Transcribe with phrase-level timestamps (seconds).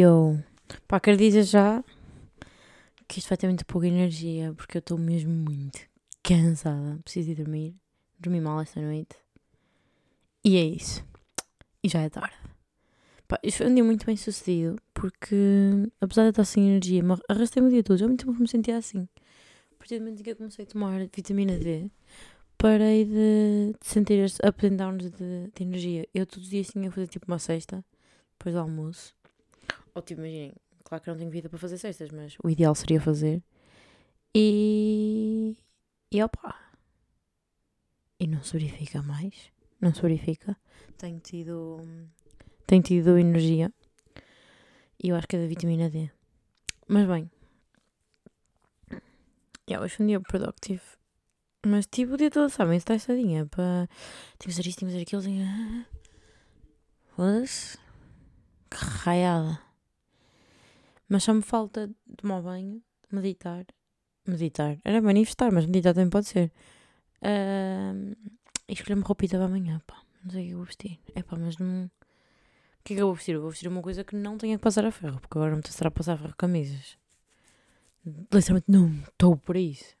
[0.00, 0.38] Eu,
[0.86, 1.82] pá, quero já
[3.08, 5.80] que isto vai ter muito pouca energia, porque eu estou mesmo muito
[6.22, 7.00] cansada.
[7.02, 7.74] Preciso ir dormir.
[8.20, 9.16] Dormi mal esta noite.
[10.44, 11.04] E é isso.
[11.82, 12.36] E já é tarde.
[13.26, 15.34] Pá, isto foi um dia muito bem sucedido, porque
[16.00, 17.98] apesar de estar sem energia, me arrastei-me o dia todo.
[17.98, 19.08] Já muito tempo que me sentia assim.
[19.72, 21.90] A partir do momento em que eu comecei a tomar vitamina D,
[22.56, 26.06] parei de, de sentir estes up and downs de, de energia.
[26.14, 27.84] Eu todos os dias tinha que fazer tipo uma cesta,
[28.38, 29.17] depois do almoço.
[29.98, 30.52] Ou tipo, imaginem,
[30.84, 33.42] claro que não tenho vida para fazer cestas, mas o ideal seria fazer.
[34.32, 35.56] E.
[36.12, 36.54] E opa!
[38.20, 39.50] E não se verifica mais.
[39.80, 40.56] Não se verifica.
[40.96, 41.80] Tenho tido.
[42.64, 43.72] Tenho tido energia.
[45.02, 46.08] E eu acho que é da vitamina D.
[46.86, 47.28] Mas bem.
[49.68, 50.82] Yeah, hoje foi um dia productive.
[51.66, 53.46] Mas tipo o dia todo, sabem, estressadinha.
[53.46, 53.88] Para.
[54.38, 55.22] Tenho que fazer isto, tenho que fazer aquilo.
[55.22, 55.86] Tenho...
[57.16, 57.76] Foda-se.
[58.70, 59.67] Que raiada.
[61.08, 63.64] Mas só me falta tomar banho, meditar.
[64.26, 64.78] Meditar.
[64.84, 66.52] Era manifestar, mas meditar também pode ser.
[67.22, 68.14] Uh,
[68.68, 70.02] e escolher-me roupita para amanhã, pá.
[70.22, 71.00] Não sei o que eu vou vestir.
[71.14, 71.86] É pá, mas não.
[71.86, 71.90] O
[72.84, 73.34] que é que eu vou vestir?
[73.34, 75.58] Eu vou vestir uma coisa que não tenha que passar a ferro, porque agora não
[75.58, 76.98] me estará a passar a ferro camisas.
[78.04, 79.94] Literalmente não estou para isso.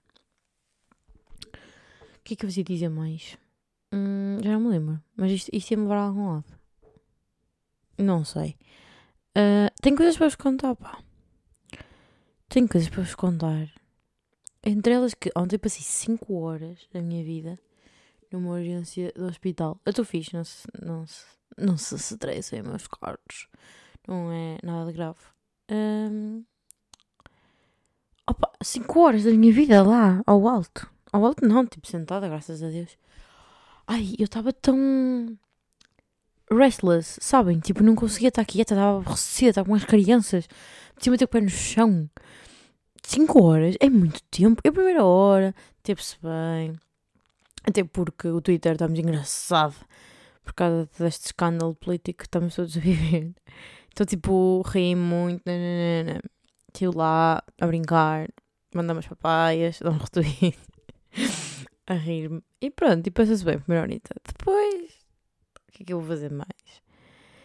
[1.46, 3.38] O que é que eu vos ia dizer mais?
[3.92, 5.02] Hum, já não me lembro.
[5.16, 6.58] Mas isto, isto ia-me levar a algum lado.
[7.96, 8.56] Não sei.
[9.36, 11.02] Uh, tenho coisas para vos contar, pá.
[12.48, 13.70] Tenho coisas para vos contar.
[14.64, 17.58] Entre elas que ontem passei 5 horas da minha vida
[18.32, 19.80] numa urgência do hospital.
[19.84, 21.24] Eu estou fixe, não se, não se,
[21.56, 23.48] não se estressem, meus caros.
[24.06, 25.18] Não é nada de grave.
[25.70, 26.44] Um,
[28.28, 30.90] opa, 5 horas da minha vida lá, ao alto.
[31.12, 32.96] Ao alto não, tipo sentada, graças a Deus.
[33.86, 35.38] Ai, eu estava tão
[36.50, 37.58] restless, sabem?
[37.60, 40.48] Tipo, não conseguia estar quieta, estava aborrecida, estava com as crianças,
[40.98, 42.08] tinha meter o pé no chão.
[43.02, 44.60] 5 horas é muito tempo.
[44.64, 46.74] É a primeira hora, teve-se bem.
[47.64, 49.74] Até porque o Twitter está muito engraçado
[50.44, 53.32] por causa deste escândalo político que estamos todos a viver.
[53.90, 55.42] Então, tipo, ri muito,
[56.68, 58.28] estive lá a brincar,
[58.72, 60.56] mandar umas papaias, dar um retweet,
[61.84, 62.40] a rir-me.
[62.60, 64.14] E pronto, e passa-se bem, primeira horita.
[64.24, 64.87] Depois
[65.78, 66.82] que é que eu vou fazer mais?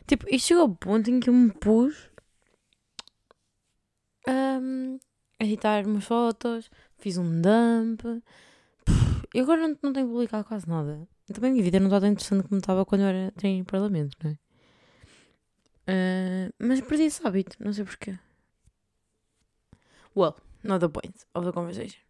[0.08, 2.10] Tipo, isto chegou ao ponto em que eu me pus
[4.26, 8.04] a editar umas fotos, fiz um dump.
[9.34, 11.08] E agora não, não tenho publicado quase nada.
[11.32, 13.64] Também a minha vida não está tão interessante como estava quando eu era treino em
[13.64, 14.38] parlamento, não é?
[15.86, 18.18] Uh, mas perdi esse hábito, não sei porquê.
[20.16, 22.02] Well, not the point of the conversation.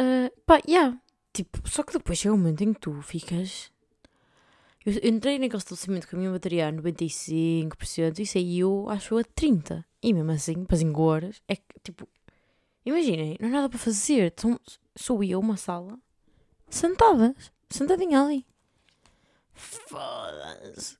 [0.00, 1.00] Uh, pá, yeah.
[1.38, 3.70] Tipo, só que depois chega um momento em que tu ficas.
[4.84, 9.84] Eu entrei naquele estabelecimento com a minha bateria a 95% e saiu, acho, a 30%.
[10.02, 12.08] E mesmo assim, para 5 horas, é que, tipo,
[12.84, 14.32] imaginem, não há nada para fazer.
[14.36, 14.58] Então,
[14.96, 15.96] sou eu, uma sala,
[16.68, 18.44] sentadas, sentadinha ali.
[19.54, 20.98] Foda-se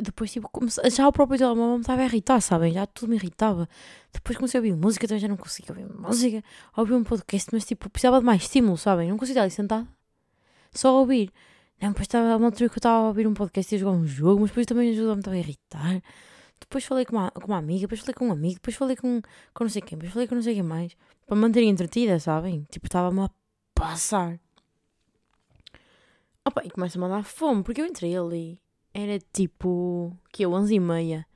[0.00, 0.48] depois, tipo,
[0.90, 2.72] já o próprio telemóvel me estava a irritar, sabem?
[2.72, 3.68] Já tudo me irritava.
[4.12, 6.42] Depois comecei a ouvir música, também já não conseguia ouvir música.
[6.76, 9.10] Ouvir um podcast, mas tipo, precisava de mais estímulo, sabem?
[9.10, 9.86] Não conseguia ali sentada.
[10.72, 11.32] Só ouvir.
[11.80, 13.92] Não, depois estava uma altura que eu estava a ouvir um podcast e a jogar
[13.92, 16.02] um jogo, mas depois também estava a irritar.
[16.60, 19.20] Depois falei com uma, com uma amiga, depois falei com um amigo, depois falei com,
[19.52, 20.96] com não sei quem, depois falei com não sei quem mais.
[21.26, 22.66] Para manter entretida, sabem?
[22.70, 23.30] Tipo, estava-me a
[23.74, 24.40] passar.
[26.46, 28.58] Opa, e começa-me a dar fome, porque eu entrei ali
[28.94, 30.16] era tipo.
[30.32, 31.26] que eu, 11 e meia.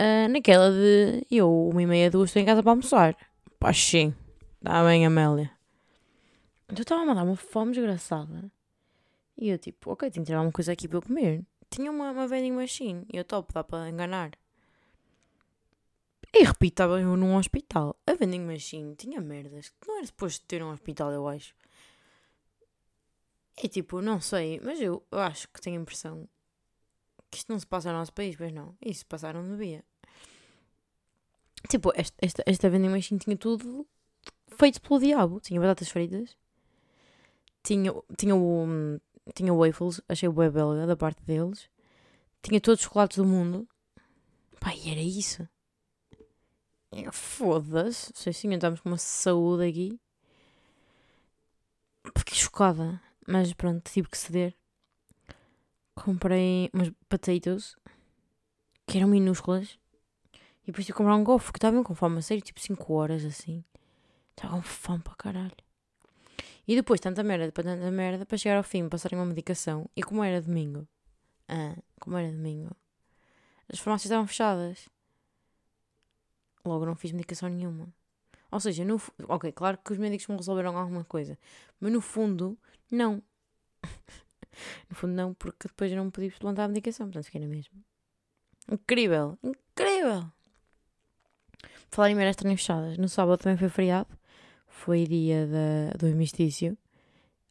[0.00, 1.26] Uh, naquela de.
[1.30, 3.16] eu, uma e meia, duas, estou em casa para almoçar.
[3.58, 4.14] Pá, sim.
[4.58, 5.50] Está bem, Amélia.
[6.68, 8.52] Então estava a dar uma fome desgraçada.
[9.36, 11.44] E eu, tipo, ok, tenho que tirar alguma coisa aqui para eu comer.
[11.70, 13.06] Tinha uma, uma vending machine.
[13.12, 14.32] E eu, top, dá para enganar.
[16.34, 17.96] E repito, estava eu num hospital.
[18.06, 19.72] A vending machine tinha merdas.
[19.86, 21.54] Não era suposto ter um hospital, eu acho.
[23.62, 26.28] E tipo, não sei, mas eu, eu acho que tenho a impressão
[27.30, 28.74] que isto não se passa no nosso país, pois não.
[28.84, 29.84] Isso passaram no dia.
[31.68, 33.86] Tipo, esta, esta, esta vending machine tinha tudo
[34.56, 35.40] feito pelo diabo.
[35.40, 36.36] Tinha batatas fritas,
[37.62, 38.66] tinha, tinha o.
[39.34, 41.68] Tinha waffles, achei o belga da parte deles.
[42.42, 43.68] Tinha todos os chocolates do mundo.
[44.74, 45.46] E era isso.
[47.12, 48.12] Foda-se.
[48.14, 50.00] Sei sim, estamos com uma saúde aqui.
[52.16, 53.00] Fiquei chocada.
[53.26, 54.56] Mas pronto, tive que ceder
[56.02, 57.76] comprei umas potatoes
[58.86, 59.78] que eram minúsculas
[60.62, 62.92] e depois tive que comprar um golfe que estava com fome a sério, tipo 5
[62.92, 63.64] horas assim.
[64.30, 65.56] Estava com fome para caralho.
[66.66, 69.88] E depois tanta merda para tanta merda para chegar ao fim, passarem uma medicação.
[69.96, 70.86] E como era domingo,
[71.48, 72.76] Ah, como era domingo?
[73.72, 74.88] As farmácias estavam fechadas.
[76.64, 77.88] Logo não fiz medicação nenhuma.
[78.50, 81.38] Ou seja, no, ok, claro que os médicos me resolveram alguma coisa,
[81.80, 82.58] mas no fundo,
[82.90, 83.22] não.
[84.88, 87.78] no fundo, não, porque depois eu não podia plantar a medicação, portanto fiquei na mesma.
[88.70, 90.26] Incrível, incrível!
[91.90, 92.98] Falar em merdas estarem fechadas.
[92.98, 94.08] No sábado também foi feriado,
[94.66, 96.76] foi dia da, do hemistício.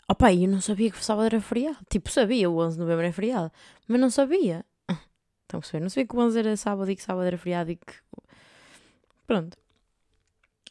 [0.09, 1.77] Opa, eu não sabia que o sábado era feriado.
[1.89, 3.51] Tipo, sabia, o 11 de novembro é feriado,
[3.87, 4.63] mas não sabia.
[5.43, 5.81] Estão a perceber?
[5.81, 7.93] Não sabia que o 11 era sábado e que sábado era feriado e que.
[9.25, 9.57] Pronto.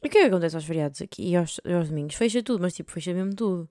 [0.02, 2.14] E o que é que acontece aos feriados aqui e aos, aos domingos?
[2.14, 3.68] Fecha tudo, mas tipo, fecha mesmo tudo.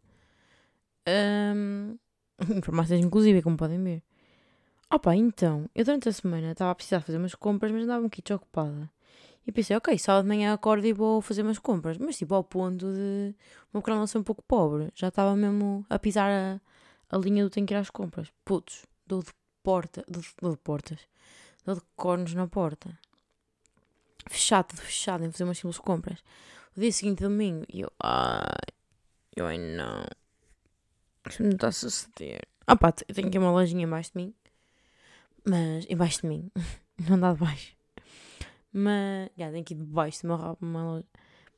[1.07, 1.97] Um,
[2.57, 4.03] informações inclusive, como podem ver.
[4.91, 8.09] Opa, então, eu durante a semana estava a precisar fazer umas compras, mas andava um
[8.09, 8.89] bocadinho ocupada.
[9.47, 11.97] E pensei, ok, sábado de manhã acordo e vou fazer umas compras.
[11.97, 13.35] Mas tipo, ao ponto de
[13.73, 14.91] uma pequena ser um pouco pobre.
[14.95, 16.61] Já estava mesmo a pisar a,
[17.15, 18.31] a linha do tenho que ir às compras.
[18.43, 19.31] Putos, dou de
[19.63, 20.99] porta, dou, dou de portas.
[21.63, 22.97] Dou de cornos na porta
[24.29, 26.19] fechado, tudo fechado, em fazer umas simples compras.
[26.75, 28.45] O dia seguinte, domingo, e eu, ai,
[29.35, 30.05] eu, ai não,
[31.29, 32.41] isto não está a suceder.
[32.67, 34.33] Ah pá, eu tenho aqui uma lojinha embaixo de mim,
[35.45, 36.51] mas, embaixo de mim,
[37.09, 37.75] não dá de baixo.
[38.73, 41.05] Mas, já, tenho aqui de baixo de uma, uma loja.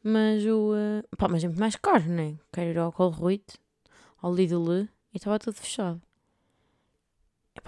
[0.04, 2.38] Mas o, uh, pá, mas é muito mais caro, né?
[2.54, 3.58] Quero ir ao Colruyt,
[4.22, 4.72] ao Lidl,
[5.14, 6.02] e estava tudo fechado.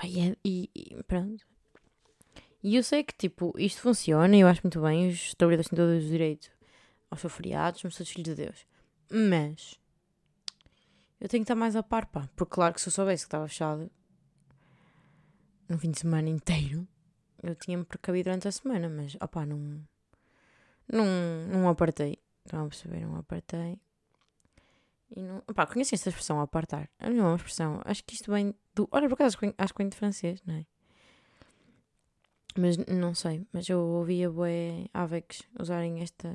[0.04, 1.44] E, é, e, e pronto,
[2.62, 5.78] e eu sei que, tipo, isto funciona e eu acho muito bem, os trabalhadores têm
[5.78, 6.52] todos os direitos
[7.10, 8.66] aos seus feriados, somos todos filhos de Deus.
[9.10, 9.79] Mas,
[11.20, 12.30] eu tenho que estar mais a par, pá.
[12.36, 13.90] Porque, claro, que se eu soubesse que estava fechado
[15.68, 16.88] no fim de semana inteiro,
[17.44, 19.82] eu tinha-me precavido durante a semana, mas, opá, não.
[20.92, 21.06] Não,
[21.52, 22.18] não apartei.
[22.46, 23.02] Estão a perceber?
[23.06, 23.80] Não apartei.
[25.16, 25.38] E não.
[25.48, 26.90] Opá, conheci esta expressão, apartar.
[27.00, 27.82] É uma expressão.
[27.86, 28.88] Acho que isto vem do.
[28.92, 30.66] Olha, por acaso acho que vem de francês, não é?
[32.58, 36.30] Mas não sei, mas eu ouvia bué Avex usarem esta,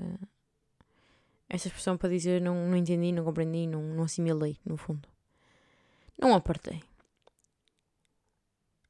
[1.49, 5.09] esta expressão para dizer não, não entendi, não compreendi, não, não assimilei, no fundo.
[6.19, 6.83] Não apartei.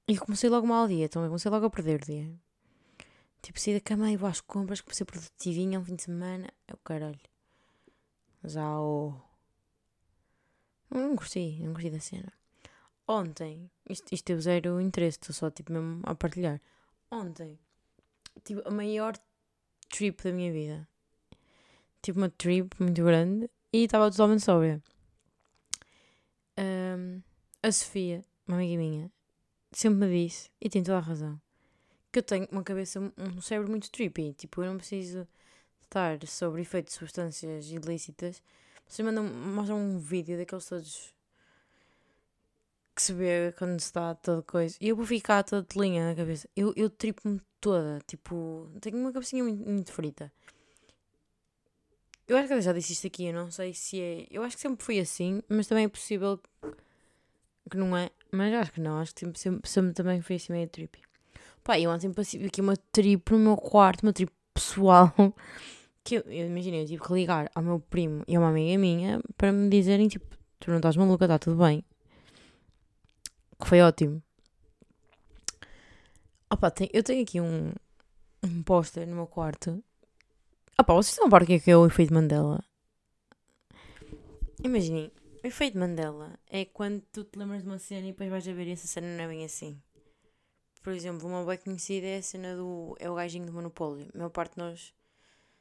[0.07, 2.31] E comecei logo mal dia, então eu comecei logo a perder o dia.
[3.43, 6.49] Tipo, saí da cama e vou às compras, comecei produtivinha um fim de semana.
[6.69, 7.21] É o caralho.
[8.43, 9.15] Já o.
[10.91, 12.33] Não, curti, não curti da cena.
[13.07, 16.61] Ontem, isto, isto teve zero interesse, estou só tipo mesmo a partilhar
[17.11, 17.59] ontem
[18.43, 19.17] tive a maior
[19.89, 20.89] trip da minha vida.
[22.05, 24.83] Tive uma trip muito grande e estava totalmente sóbria.
[26.59, 27.23] Um,
[27.63, 29.11] a Sofia, uma amiga minha,
[29.73, 31.41] sempre me disse, e tem toda a razão,
[32.13, 34.35] que eu tenho uma cabeça, um cérebro muito trippy.
[34.35, 35.27] Tipo, eu não preciso
[35.83, 38.43] estar sobre efeitos de substâncias ilícitas.
[38.87, 41.15] Vocês mandam, mostram um vídeo daqueles todos
[42.95, 44.77] que se vê quando se dá toda coisa.
[44.79, 46.47] E eu vou ficar toda de linha na cabeça.
[46.55, 47.99] Eu, eu tripo-me toda.
[48.07, 50.31] Tipo, tenho uma cabecinha muito, muito frita.
[52.27, 53.27] Eu acho que já disse isto aqui.
[53.27, 54.27] Eu não sei se é.
[54.31, 56.41] Eu acho que sempre fui assim, mas também é possível
[57.71, 58.11] que não é.
[58.33, 58.99] Mas acho que não.
[58.99, 60.99] Acho que sempre, sempre, sempre também fui assim meio trip.
[61.63, 65.13] Pá, eu ontem passei aqui uma trip no meu quarto, uma trip pessoal.
[66.07, 68.79] Que eu, eu imaginei, eu tive que ligar ao meu primo e a uma amiga
[68.79, 70.27] minha para me dizerem, tipo,
[70.61, 71.83] tu não estás maluca, está tudo bem
[73.65, 74.23] que foi ótimo.
[76.51, 77.73] Opa, tem, eu tenho aqui um,
[78.43, 79.83] um póster no meu quarto.
[80.77, 82.65] Opa, vocês estão a par o que é, que é o efeito Mandela?
[84.65, 85.13] Imaginem,
[85.43, 88.53] o efeito Mandela é quando tu te lembras de uma cena e depois vais a
[88.53, 89.81] ver e essa cena não é bem assim.
[90.83, 92.97] Por exemplo, uma bem conhecida é a cena do.
[92.99, 94.09] é o gajinho do Monopólio.
[94.13, 94.93] A maior parte de nós,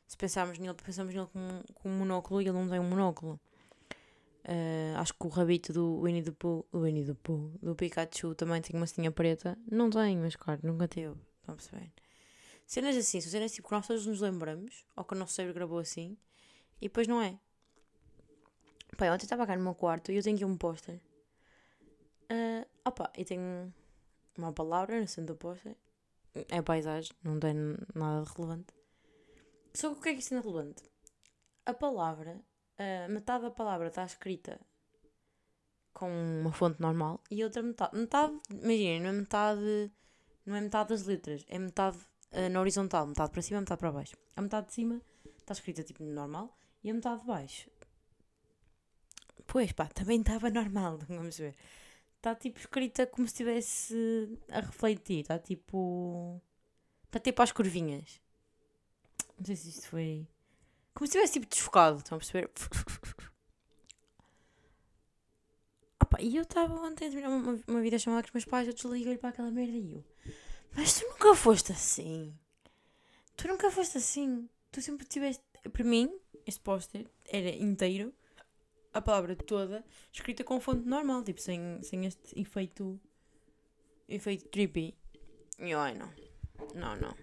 [0.07, 3.39] se pensarmos nele, pensamos nele com, com um monóculo e ele não tem um monóculo.
[4.45, 8.33] Uh, acho que o rabito do Winnie the Pooh, do Winnie the Pooh, do Pikachu
[8.33, 9.55] também tem uma cinha preta.
[9.71, 11.15] Não tem, mas claro, nunca teve.
[11.39, 11.91] Estão a perceber?
[12.73, 15.53] Cenas assim, são cenas tipo que nós todos nos lembramos, ou que o nosso cérebro
[15.53, 16.17] gravou assim,
[16.81, 17.39] e depois não é.
[18.97, 20.99] Pai, ontem estava cá no meu quarto e eu tenho aqui um póster.
[22.31, 23.71] Uh, opa, e tenho
[24.35, 25.77] uma palavra no centro do póster.
[26.49, 27.53] É paisagem, não tem
[27.93, 28.73] nada relevante.
[29.75, 30.81] Só que o que é que isso é relevante?
[31.67, 32.41] A palavra
[32.79, 34.59] uh, metade da palavra está escrita
[35.93, 37.95] com uma fonte normal e outra metade.
[37.95, 39.91] Metade, imaginem, não é metade.
[40.43, 41.99] Não é metade das letras, é metade
[42.33, 44.15] uh, na horizontal, metade para cima, metade para baixo.
[44.35, 45.01] A metade de cima
[45.39, 47.69] está escrita tipo normal e a metade de baixo.
[49.47, 51.55] Pois pá, também estava normal, vamos ver.
[52.17, 56.41] Está tipo escrita como se estivesse a refletir, está tipo.
[57.05, 58.21] Está tipo às curvinhas.
[59.37, 60.27] Não sei se isto foi.
[60.93, 62.49] Como se estivesse tipo desfocado, estão a perceber?
[66.19, 68.73] E eu estava ontem a terminar uma, uma vida chamada com os meus pais, eu
[68.73, 70.03] desliguei para aquela merda e eu.
[70.75, 72.33] Mas tu nunca foste assim.
[73.35, 74.49] Tu nunca foste assim.
[74.71, 75.43] Tu sempre tiveste.
[75.71, 76.11] Para mim,
[76.45, 78.13] este póster era inteiro,
[78.93, 82.99] a palavra toda, escrita com fonte normal, tipo, sem, sem este efeito.
[84.07, 84.95] efeito trippy.
[85.59, 86.11] E ai não.
[86.75, 87.15] Não, não.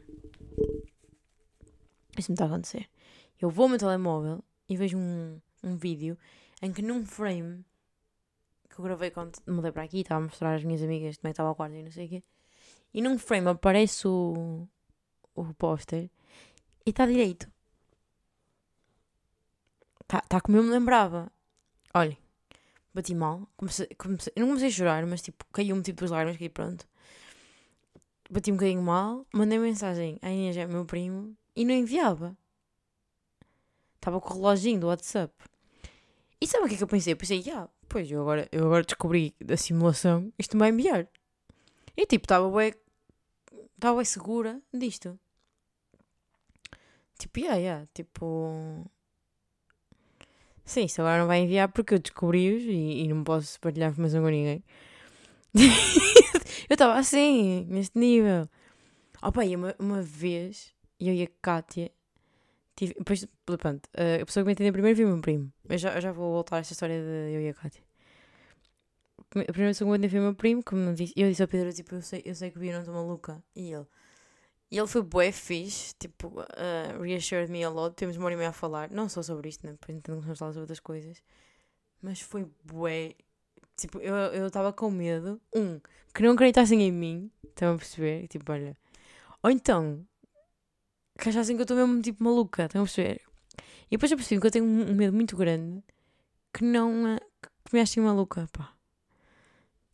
[2.16, 2.88] Isso me está a acontecer.
[3.40, 6.16] Eu vou ao meu telemóvel e vejo um, um vídeo
[6.62, 7.64] em que num frame
[8.68, 11.30] que eu gravei quando mudei para aqui, estava a mostrar às minhas amigas como é
[11.30, 12.22] que estava o quarto e não sei o quê.
[12.92, 14.66] E num frame aparece o,
[15.34, 16.10] o póster
[16.84, 17.50] e está direito.
[20.02, 21.30] Está tá como eu me lembrava.
[21.94, 22.18] Olhem,
[22.92, 23.48] bati mal.
[23.56, 26.86] Comecei, comecei, não comecei a chorar, mas tipo, caiu-me tipo as lágrimas, caí pronto.
[28.28, 32.36] Bati um bocadinho mal, mandei mensagem à Inês, é meu primo, e não enviava.
[33.96, 35.34] Estava com o reloginho do WhatsApp.
[36.40, 37.12] E sabe o que é que eu pensei?
[37.12, 41.06] Eu pensei, ah, pois, eu agora, eu agora descobri da simulação, isto me vai enviar.
[41.96, 42.74] E tipo, estava bem,
[43.74, 45.18] estava bem segura disto.
[47.18, 48.90] Tipo, yeah, yeah, tipo...
[50.64, 54.22] Sim, isto agora não vai enviar porque eu descobri-os e, e, não posso partilhar informação
[54.22, 54.62] com ninguém.
[56.70, 58.48] eu estava assim, neste nível.
[59.22, 61.90] Opa, e uma, uma vez, eu e a Kátia,
[62.76, 65.52] tive, depois, pronto, a pessoa que me entendeu primeiro foi o meu primo.
[65.68, 67.82] Eu já, já vou voltar a esta história de eu e a Kátia.
[69.30, 71.72] A primeira que entendeu foi o meu primo, como me disse, eu disse ao Pedro,
[71.72, 73.42] tipo, eu sei, eu sei que Bia não estou maluca.
[73.54, 73.86] E ele...
[74.72, 77.94] E ele foi bué fixe, tipo, uh, reassured me a lot.
[77.96, 79.72] Temos uma hora e meia a falar, não só sobre isto, né?
[79.72, 81.20] depois então vamos falar sobre outras coisas.
[82.00, 83.14] Mas foi bué.
[83.76, 85.40] Tipo, eu estava com medo.
[85.54, 85.80] Um,
[86.14, 88.28] que não acreditassem em mim, estão a perceber?
[88.28, 88.76] Tipo, olha.
[89.42, 90.06] Ou então,
[91.18, 93.22] que achassem que eu estou mesmo tipo maluca, estão a perceber?
[93.86, 95.82] E depois eu percebi que eu tenho um medo muito grande
[96.52, 97.16] que não.
[97.16, 97.20] Uh,
[97.64, 98.72] que me achem maluca, pá.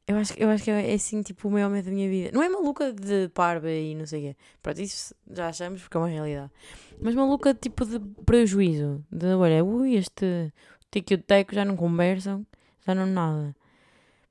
[0.09, 2.31] Eu acho, eu acho que é assim, tipo, o maior medo da minha vida.
[2.33, 4.37] Não é maluca de parva e não sei o quê.
[4.63, 6.53] Pronto, isso já achamos porque é uma realidade.
[7.01, 9.05] Mas maluca, tipo, de prejuízo.
[9.11, 10.53] De, olha, ui, este
[10.93, 12.47] tico e o teco já não conversam,
[12.87, 13.57] já não nada.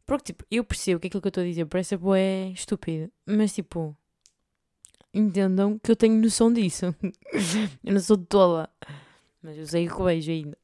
[0.05, 3.11] Porque, tipo, eu percebo que aquilo que eu estou a dizer parece é estúpido.
[3.25, 3.97] Mas, tipo,
[5.13, 6.95] entendam que eu tenho noção disso.
[7.83, 8.69] eu não sou tola.
[9.41, 10.57] Mas eu sei que vejo ainda.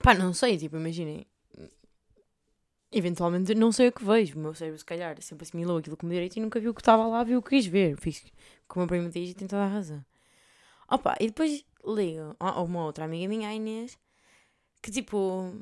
[0.00, 1.26] Pá, não sei, tipo, imaginem
[2.96, 4.36] eventualmente não sei o que vejo.
[4.36, 6.80] O meu cérebro, se calhar, sempre assimilou aquilo como direito e nunca viu o que
[6.80, 7.96] estava lá, viu o que quis ver.
[8.00, 8.24] Fiz
[8.66, 10.04] como a prima diz e tem toda a razão.
[10.88, 13.98] Opa, e depois ligo a uma outra amiga minha, a Inês,
[14.82, 15.52] que tipo,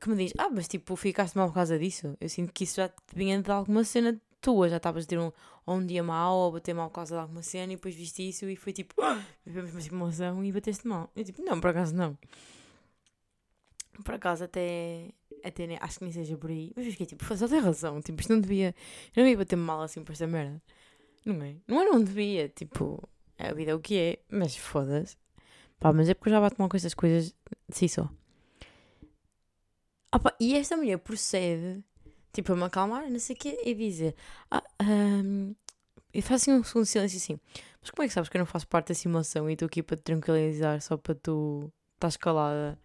[0.00, 2.16] que me diz: Ah, mas tipo, ficaste mal por causa disso.
[2.20, 5.18] Eu sinto que isso já te vinha de alguma cena tua, já estavas a ter
[5.18, 5.32] um,
[5.66, 8.48] um dia mau ou bater mal por causa de alguma cena e depois viste isso
[8.48, 11.10] e foi tipo, ah, vivemos uma simulação e bateste mal.
[11.16, 12.16] Eu tipo, não, por acaso não.
[14.04, 15.10] Por acaso até
[15.44, 16.72] até nem, acho que nem seja por aí.
[16.76, 18.00] Mas eu fiquei tipo, só tem razão.
[18.00, 18.74] Tipo, isto não devia.
[19.14, 20.62] Eu não devia bater mal assim por esta merda.
[21.24, 21.56] Não é?
[21.66, 22.48] Não é, não devia.
[22.48, 24.18] Tipo, a vida é o que é.
[24.30, 25.16] Mas foda-se.
[25.78, 27.34] Pá, mas é porque eu já bato mal com estas coisas
[27.68, 28.08] de si só.
[30.12, 31.84] Opa, e esta mulher procede,
[32.32, 34.14] tipo, a me acalmar, não sei o quê, e dizer:
[34.50, 35.54] Ah, um,
[36.12, 37.38] e faz assim um segundo silêncio assim.
[37.80, 39.82] Mas como é que sabes que eu não faço parte da simulação e estou aqui
[39.82, 42.78] para te tranquilizar só para tu estás calada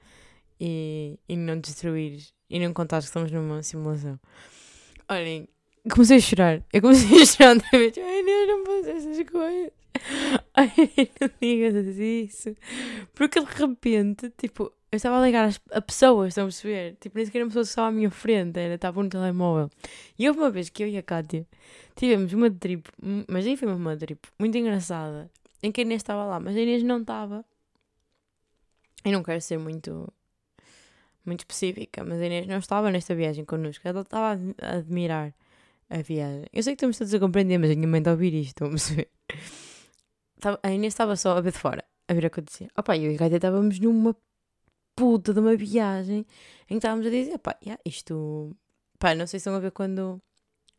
[0.60, 4.20] e, e não destruir e não contar que estamos numa simulação.
[5.10, 5.48] Olhem,
[5.92, 6.64] comecei a chorar.
[6.72, 7.98] Eu comecei a chorar outra vez.
[7.98, 9.72] Ai, Deus, não posso essas coisas.
[10.54, 10.72] Ai,
[11.20, 12.56] não digas isso.
[13.16, 16.96] Porque de repente, tipo, eu estava a ligar a pessoas, estão a perceber?
[17.02, 19.72] Tipo, nem sequer uma pessoa que estava à minha frente, era, estava no telemóvel.
[20.18, 21.48] E houve uma vez que eu e a Kátia
[21.96, 22.88] tivemos uma trip,
[23.28, 25.28] mas aí foi uma trip muito engraçada,
[25.64, 27.44] em que a Inês estava lá, mas a Inês não estava.
[29.04, 30.08] Eu não quero ser muito
[31.26, 35.34] muito específica, mas a Inês não estava nesta viagem connosco, ela estava a admirar
[35.90, 36.46] a viagem.
[36.52, 38.66] Eu sei que estamos todos a compreender, mas a minha mãe está a ouvir isto,
[38.66, 39.08] estão a?
[40.62, 42.68] A Inês estava só a ver de fora, a ver o que acontecia.
[42.78, 44.14] Opa, eu e a Gaita estávamos numa
[44.94, 46.26] puta de uma viagem
[46.66, 48.54] em que estávamos a dizer, pá, yeah, isto.
[49.00, 50.22] Pá, não sei se estão a ver quando.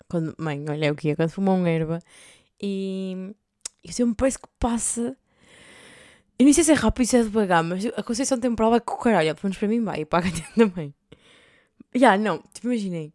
[0.07, 1.99] quando mãe, olha o que é, quando fumou um erva
[2.61, 3.35] e.
[3.83, 5.17] Isso me parece que passa
[6.39, 8.81] eu não sei se é rápido ou se é devagar, mas a conceição temporal vai
[8.81, 9.35] com o caralho.
[9.35, 10.95] Pelo menos para mim vai e para a também.
[11.95, 13.13] Já, yeah, não, tipo, imaginei.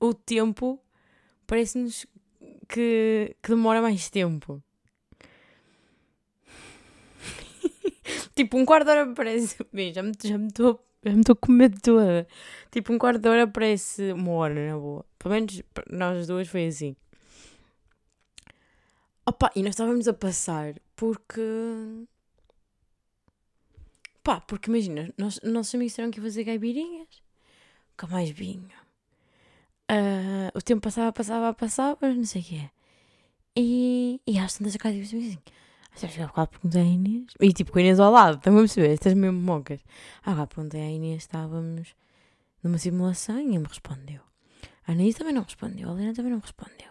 [0.00, 0.80] O tempo
[1.46, 2.06] parece-nos
[2.68, 4.62] que, que demora mais tempo.
[8.34, 9.56] tipo, um quarto de hora parece.
[9.72, 10.48] Bem, já me estou já me
[11.04, 12.26] já me com medo toda.
[12.70, 15.04] Tipo, um quarto de hora parece uma hora, na boa.
[15.18, 16.96] Pelo menos nós duas foi assim.
[19.24, 21.40] Opa, e nós estávamos a passar porque.
[24.22, 27.22] Pá, porque imagina, nós, nossos amigos disseram que ia fazer gaibirinhas.
[27.90, 28.82] nunca mais vinha.
[29.90, 32.70] Uh, o tempo passava, passava, passava, não sei o quê.
[33.56, 35.38] E, e às tantas a casa disse assim:
[35.94, 37.26] Sabes que há bocado perguntei à Inês.
[37.40, 38.92] E tipo, com a Inês ao lado, estão a perceber?
[38.92, 39.80] Estas mesmo mocas.
[40.24, 41.94] Há bocado perguntei à Inês, estávamos
[42.62, 44.20] numa simulação e me respondeu.
[44.86, 46.90] A Inês também não respondeu, a Helena também não respondeu.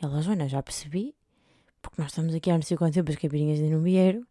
[0.00, 1.14] E ela, Joana, já percebi,
[1.82, 4.22] porque nós estamos aqui há não sei quanto tempo, as caipirinhas ainda não vieram,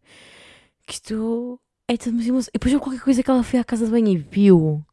[0.86, 2.50] que isto é tudo uma simulação.
[2.54, 4.84] E depois houve qualquer coisa que ela foi à casa de banho e viu.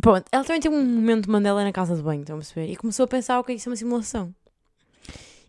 [0.00, 2.70] Pronto, ela também teve um momento de Mandela na casa de banho, estão a perceber?
[2.70, 4.34] E começou a pensar o que é isso é uma simulação.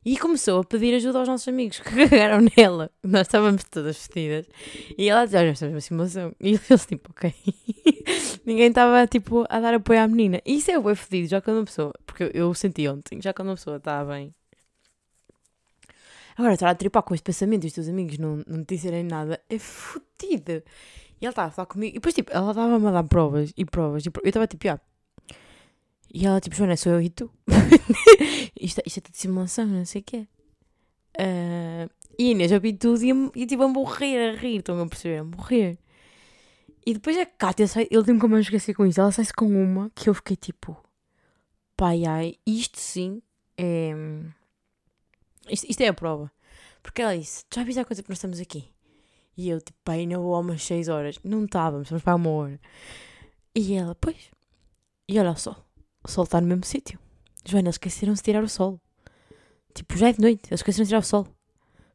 [0.04, 2.90] E começou a pedir ajuda aos nossos amigos que cagaram nela.
[3.04, 4.48] Nós estávamos todas vestidas.
[4.98, 6.36] E ela dizia: Olha, estamos uma simulação.
[6.40, 7.34] E eles, tipo, ok.
[8.46, 10.42] Ninguém estava, tipo, a dar apoio à menina.
[10.46, 11.94] E isso é o fedido, já quando uma pessoa.
[12.06, 14.34] Porque eu senti ontem, já quando uma pessoa está bem.
[16.40, 19.04] Agora, estar a tripar com este pensamento e os teus amigos não, não te disserem
[19.04, 20.64] nada é fodido.
[21.20, 21.92] E ela estava a falar comigo.
[21.92, 24.06] E depois, tipo, ela estava-me a dar provas e provas.
[24.06, 24.26] E provas.
[24.26, 24.80] Eu estava tipo, ah.
[26.14, 27.30] E ela, tipo, Joana, sou eu e tu.
[28.58, 30.28] isto, isto é tudo simulação, não sei o quê.
[31.20, 34.60] Uh, e Inês, eu vi tudo e, e tipo, a morrer, a rir.
[34.60, 35.18] Estão a perceber?
[35.18, 35.78] A morrer.
[36.86, 39.02] E depois a Kátia sai, ele tem como eu esquecer com isso.
[39.02, 40.82] Ela sai-se com uma que eu fiquei tipo,
[41.76, 43.22] pai, ai, isto sim
[43.58, 43.94] é.
[45.52, 46.32] Isto, isto é a prova.
[46.82, 48.70] Porque ela disse: Já viste a coisa que nós estamos aqui?
[49.38, 51.20] E eu, tipo, pai, não vou há umas 6 horas.
[51.24, 52.60] Não estávamos, estamos para uma hora.
[53.56, 54.32] E ela, pois.
[55.08, 55.66] E olha só,
[56.04, 57.00] o sol está no mesmo sítio.
[57.46, 58.80] Joana, eles esqueceram-se de tirar o sol.
[59.74, 61.28] Tipo, já é de noite, eles esqueceram de tirar o sol.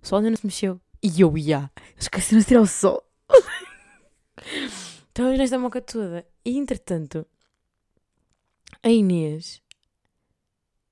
[0.02, 0.80] O sol ainda não se mexeu.
[1.02, 1.70] E eu ia.
[1.92, 3.04] Eles esqueceram de tirar o sol.
[5.12, 6.26] então nesta moca toda.
[6.44, 7.26] E entretanto,
[8.82, 9.62] a Inês.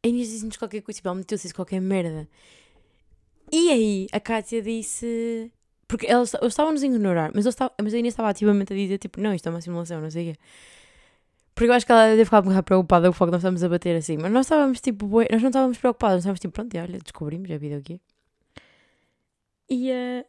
[0.04, 2.28] A Inês disse-nos qualquer coisa, tipo, ela meteu-se qualquer merda.
[3.52, 5.52] E aí a Kátia disse
[5.92, 8.72] porque eles, eles estavam nos a ignorar, mas, eles estavam, mas a Inês estava ativamente
[8.72, 10.40] a dizer tipo, não, isto é uma simulação, não sei o quê.
[11.54, 13.62] Porque eu acho que ela deve ficar um preocupada com o foco que nós estamos
[13.62, 14.16] a bater assim.
[14.16, 17.58] Mas nós estávamos tipo, nós não estávamos preocupados, nós estávamos tipo, pronto, olha, descobrimos a
[17.58, 18.00] vida aqui.
[19.68, 20.24] E, uh,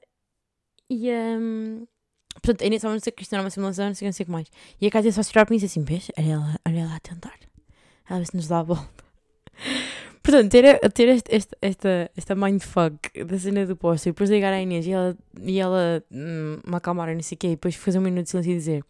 [0.89, 1.87] e um,
[2.33, 4.15] portanto, a Inês estava a dizer que isto era uma simulação, não sei, não o
[4.15, 4.51] que mais.
[4.81, 6.79] E a Cátia só se virar para mim e disse assim: vês, olha ela, olha
[6.81, 7.39] ela a tentar.
[8.09, 9.02] Ela vê se nos dá a volta.
[10.23, 14.53] Portanto, ter, ter este, este, esta, esta mindfuck da cena do posto e depois ligar
[14.53, 17.51] à Inês e ela, e ela hum, me acalmar e não sei o quê, e
[17.51, 18.85] depois fazer um minuto de silêncio e dizer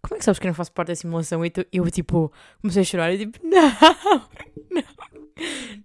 [0.00, 1.44] como é que sabes que eu não faço parte da simulação?
[1.44, 3.70] E eu, tipo, comecei a chorar e tipo, não,
[4.70, 4.82] não,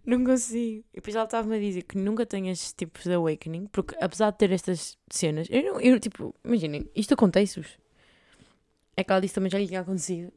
[0.06, 0.84] não consigo.
[0.94, 4.32] E depois ela estava-me a dizer que nunca tenho estes tipos de awakening, porque apesar
[4.32, 7.80] de ter estas cenas, eu, eu tipo, imaginem, isto acontece-vos.
[8.96, 10.32] É que ela disse também já lhe tinha acontecido.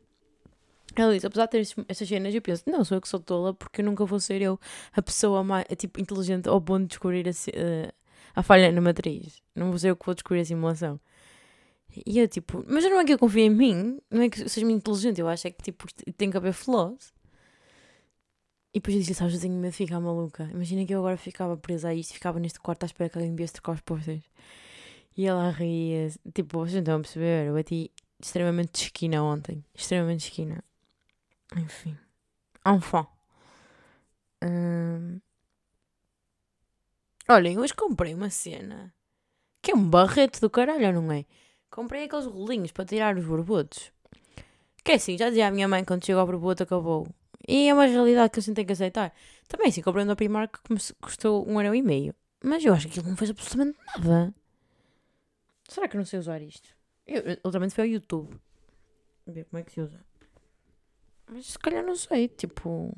[0.95, 3.53] Ela disse, apesar de ter estas cenas, eu penso, não, sou eu que sou tola,
[3.53, 4.59] porque eu nunca vou ser eu
[4.93, 9.43] a pessoa mais, tipo, inteligente ou bom de descobrir a, a, a falha na matriz.
[9.55, 11.01] Não vou ser eu que vou descobrir a simulação.
[12.05, 14.49] E eu, tipo, mas não é que eu confio em mim, não é que eu
[14.49, 17.15] seja muito inteligente, eu acho é que, tipo, tem que haver flaws.
[18.75, 20.45] E depois eu disse, sabes, eu tenho medo de ficar maluca.
[20.53, 23.35] Imagina que eu agora ficava presa a isto, ficava neste quarto à espera que alguém
[23.35, 24.25] viesse trocar os posters.
[25.17, 29.65] E ela ria, tipo, vocês não estão a perceber, eu bati extremamente de esquina ontem,
[29.75, 30.63] extremamente de esquina.
[31.55, 31.97] Enfim.
[32.67, 33.07] Enfim.
[34.43, 35.21] Hum...
[37.29, 38.95] Olhem, hoje comprei uma cena
[39.67, 41.25] que é um barrete do caralho, não é?
[41.69, 43.91] Comprei aqueles rolinhos para tirar os borbotos.
[44.85, 47.09] Que é assim, já dizia a minha mãe quando chegou ao borboto acabou.
[47.49, 49.13] E é uma realidade que eu tenho que aceitar.
[49.49, 52.15] Também sim, comprei no Primark que custou um euro e meio.
[52.45, 54.33] Mas eu acho que aquilo não fez absolutamente nada.
[55.69, 56.69] Será que eu não sei usar isto?
[57.05, 58.39] Eu ultimamente foi ao YouTube.
[59.27, 59.99] Ver como é que se usa.
[61.29, 62.97] Mas se calhar não sei, tipo.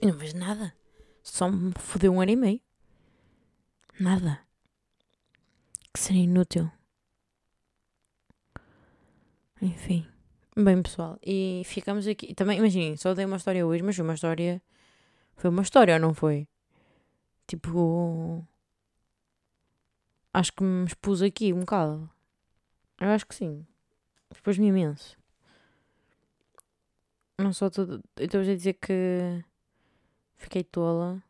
[0.00, 0.74] Eu não vejo nada.
[1.22, 2.60] Só me fodeu um ano e meio.
[3.98, 4.40] Nada.
[5.92, 6.70] Que seria inútil.
[9.60, 10.06] Enfim.
[10.56, 11.18] Bem, pessoal.
[11.22, 12.34] E ficamos aqui.
[12.34, 14.62] Também, imaginem, só dei uma história hoje, mas foi uma história.
[15.36, 16.46] Foi uma história ou não foi?
[17.46, 18.46] Tipo.
[20.32, 22.10] Acho que me expus aqui um bocado.
[23.00, 23.66] Eu acho que sim.
[24.30, 25.16] Expus-me imenso.
[27.38, 28.02] Não só tudo.
[28.16, 29.42] Estou a dizer que
[30.36, 31.22] fiquei tola.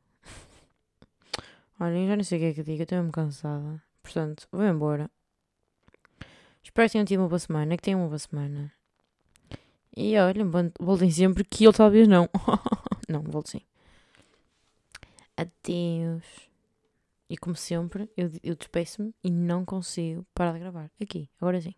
[1.81, 3.83] Olha, já não sei o que é que digo, estou mesmo cansada.
[4.03, 5.11] Portanto, vou embora.
[6.63, 8.73] Espero que tenham tido uma boa semana, que tenham uma boa semana.
[9.97, 10.45] E olha,
[10.81, 12.29] voltem sempre que eu talvez não.
[13.09, 13.61] não, volto sim.
[15.37, 16.25] Adeus.
[17.29, 20.91] E como sempre, eu, eu despeço-me e não consigo parar de gravar.
[21.01, 21.75] Aqui, agora sim.